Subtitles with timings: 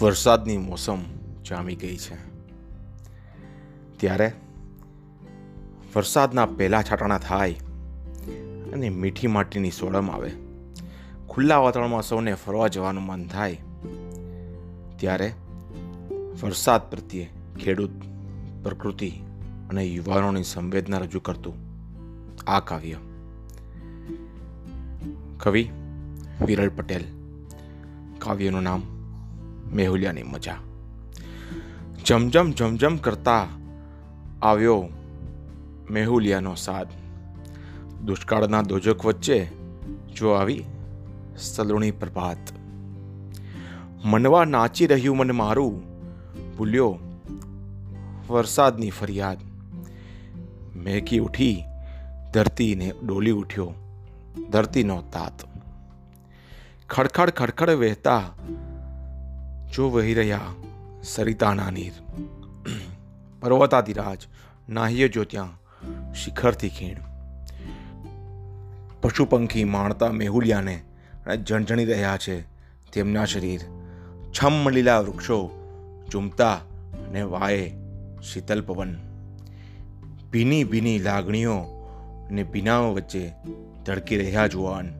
[0.00, 0.98] વરસાદની મોસમ
[1.48, 2.14] જામી ગઈ છે.
[3.96, 4.32] ત્યારે
[5.96, 7.52] વરસાદના પહેલાં છાંટાણા થાય
[8.72, 10.30] અને મીઠી માટીની સોડમ આવે.
[11.28, 13.58] ખુલ્લા વાતાવરણમાં સૌને ફરવા જવાનું મન થાય.
[14.96, 15.32] ત્યારે
[16.42, 17.28] વરસાદ પ્રત્યે
[17.64, 17.90] ખેડૂત,
[18.62, 19.12] પ્રકૃતિ
[19.70, 21.54] અને યુવાનોની સંવેદના રજૂ કરતું
[22.46, 22.96] આ કાવ્ય.
[25.36, 25.68] કવિ
[26.46, 27.04] વિરલ પટેલ.
[28.18, 28.97] કાવ્યનું નામ
[29.72, 30.56] મેહુલિયાની મજા.
[32.04, 33.46] જમજમ જમજમ કરતા
[34.42, 34.88] આવ્યો
[35.90, 36.86] મેહુલિયાનો સાદ.
[38.04, 39.48] દુષ્કાળના દોજક વચ્ચે
[40.16, 40.64] જો આવી
[41.36, 42.38] સલુણી પ્રભાત.
[44.04, 45.82] મનવા નાચી રહ્યું મને મારું,
[46.56, 46.98] ભૂલ્યો
[48.28, 49.38] વરસાદની ફરિયાદ.
[50.76, 51.62] મેકી ઉઠી,
[52.32, 53.74] ધરતીને ડોલી ઉઠ્યો,
[54.50, 55.48] ધરતીનો તાત.
[56.90, 58.22] ખડખડ ખડખડ વહેતા
[59.72, 60.52] જો વહી રહ્યા
[61.04, 61.96] સરિતાના નીર
[63.42, 64.22] પર્વતાધિરાજ
[64.68, 65.56] નાહ્ય જો ત્યાં
[66.14, 67.02] શિખરથી ખીણ
[69.02, 70.76] પશુ પંખી માણતા મેહુલિયાને
[71.42, 72.36] ઝણઝણી રહ્યા છે
[72.92, 73.66] તેમના શરીર
[74.32, 75.38] છમ લીલા વૃક્ષો
[76.10, 76.56] ચૂમતા
[77.12, 77.66] ને વાએ
[78.22, 78.96] શીતલ પવન
[80.32, 81.58] ભીની ભીની લાગણીઓ
[82.30, 83.22] ને ભીનાઓ વચ્ચે
[83.84, 84.90] ધડકી રહ્યા જુવાન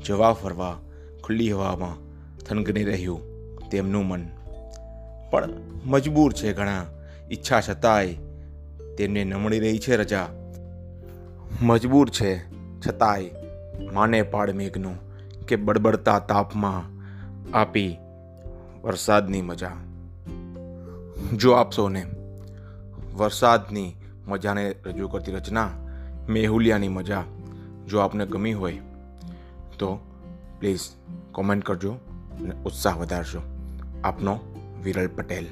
[0.00, 0.74] જવા ફરવા
[1.22, 2.00] ખુલ્લી હવામાં
[2.44, 3.31] થનગની રહ્યું
[3.72, 4.26] તેમનું મન.
[5.30, 5.48] પણ
[5.84, 6.86] મજબૂર છે ઘણા.
[7.30, 8.14] ઈચ્છા છતાંય
[8.98, 10.28] તેમને નમળી રહી છે રજા.
[11.62, 12.50] મજબૂર છે
[12.80, 13.30] છતાંય
[13.92, 14.96] માને પાડ મેઘનું
[15.46, 16.92] કે બળબડતા તાપમાં
[17.56, 17.96] આપી
[18.84, 19.70] વરસાદની મજા.
[21.36, 22.06] જો આપ સૌને
[23.14, 23.96] વરસાદની
[24.28, 25.70] મજાને રજૂ કરતી રચના,
[26.28, 27.24] મેહુલિયાની મજા
[27.88, 28.78] જો આપને ગમી હોય,
[29.78, 29.98] તો
[30.60, 30.80] પ્લીઝ
[31.32, 33.40] કોમેન્ટ કરજો અને ઉત્સાહ વધારજો.
[34.04, 34.40] આપનો
[34.82, 35.46] વિરલ પટેલ.